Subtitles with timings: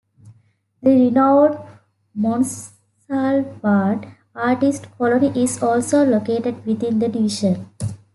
[0.81, 1.59] The renowned
[2.17, 7.69] Montsalvat artists' colony is also located within the Division.